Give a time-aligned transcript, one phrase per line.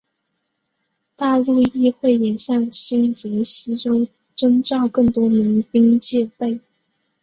[1.15, 6.59] 大陆议会也向新泽西州征召更多民兵戒备。